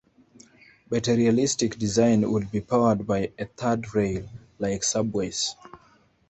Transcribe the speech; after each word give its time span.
But 0.89 1.07
a 1.09 1.15
realistic 1.15 1.77
design 1.77 2.31
would 2.31 2.49
be 2.49 2.59
powered 2.59 3.05
by 3.05 3.33
a 3.37 3.45
"third 3.45 3.93
rail" 3.93 4.27
like 4.57 4.83
subways. 4.83 5.55